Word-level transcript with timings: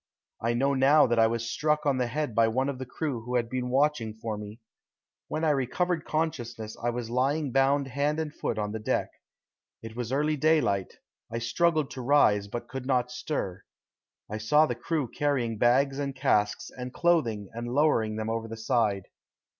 I 0.41 0.55
know 0.55 0.73
now 0.73 1.05
that 1.05 1.19
I 1.19 1.27
was 1.27 1.47
struck 1.51 1.85
on 1.85 1.99
the 1.99 2.07
head 2.07 2.33
by 2.33 2.47
one 2.47 2.69
of 2.69 2.79
the 2.79 2.87
crew 2.87 3.21
who 3.21 3.35
had 3.35 3.47
been 3.51 3.69
watching 3.69 4.15
for 4.15 4.35
me. 4.35 4.59
When 5.27 5.43
I 5.43 5.51
recovered 5.51 6.05
consciousness 6.05 6.75
I 6.81 6.89
was 6.89 7.11
lying 7.11 7.51
bound 7.51 7.87
hand 7.89 8.19
and 8.19 8.33
foot 8.33 8.57
on 8.57 8.71
the 8.71 8.79
deck. 8.79 9.11
It 9.83 9.95
was 9.95 10.11
early 10.11 10.37
daylight, 10.37 10.95
I 11.31 11.37
struggled 11.37 11.91
to 11.91 12.01
rise, 12.01 12.47
but 12.47 12.67
could 12.67 12.87
not 12.87 13.11
stir. 13.11 13.61
I 14.27 14.39
saw 14.39 14.65
the 14.65 14.73
crew 14.73 15.07
carrying 15.07 15.59
bags 15.59 15.99
and 15.99 16.15
casks 16.15 16.71
and 16.75 16.91
clothing 16.91 17.49
and 17.53 17.67
lowering 17.67 18.15
them 18.15 18.27
over 18.27 18.47
the 18.47 18.57
side. 18.57 19.03